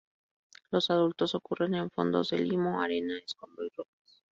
Los 0.71 0.89
adultos 0.89 1.35
ocurren 1.35 1.75
en 1.75 1.91
fondos 1.91 2.31
de 2.31 2.39
limo, 2.39 2.81
arena, 2.81 3.19
escombro 3.23 3.63
y 3.63 3.69
rocas. 3.69 4.23